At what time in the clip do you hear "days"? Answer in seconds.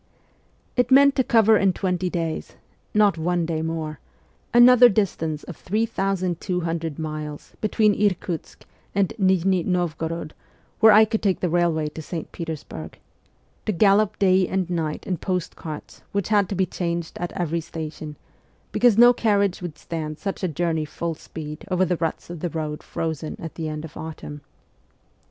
2.09-2.55